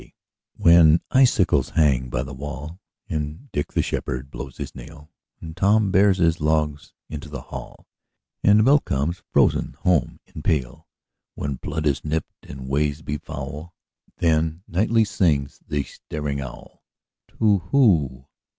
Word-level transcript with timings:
Winter 0.03 0.09
WHEN 0.57 1.01
icicles 1.11 1.69
hang 1.69 2.09
by 2.09 2.23
the 2.23 2.33
wallAnd 2.33 3.51
Dick 3.51 3.73
the 3.73 3.83
shepherd 3.83 4.31
blows 4.31 4.57
his 4.57 4.73
nail, 4.73 5.11
And 5.39 5.55
Tom 5.55 5.91
bears 5.91 6.41
logs 6.41 6.95
into 7.07 7.29
the 7.29 7.41
hall, 7.53 7.85
And 8.43 8.63
milk 8.65 8.85
comes 8.85 9.21
frozen 9.31 9.73
home 9.81 10.19
in 10.25 10.41
pail; 10.41 10.87
When 11.35 11.57
blood 11.57 11.85
is 11.85 12.03
nipt, 12.03 12.33
and 12.47 12.67
ways 12.67 13.03
be 13.03 13.19
foul, 13.19 13.75
Then 14.17 14.63
nightly 14.67 15.03
sings 15.05 15.59
the 15.67 15.83
staring 15.83 16.39
owlTu 16.39 17.71
whoo! 17.71 18.27